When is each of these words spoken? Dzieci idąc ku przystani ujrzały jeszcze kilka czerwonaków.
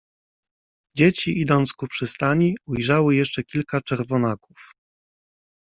Dzieci 0.97 1.39
idąc 1.41 1.73
ku 1.73 1.87
przystani 1.87 2.57
ujrzały 2.67 3.15
jeszcze 3.15 3.43
kilka 3.43 3.81
czerwonaków. 3.81 4.71